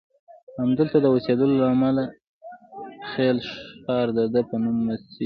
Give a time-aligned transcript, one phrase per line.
[0.61, 2.03] همدلته د اوسیدو له امله
[2.97, 3.39] الخلیل
[3.83, 5.19] ښار دده په نوم مسمی شو.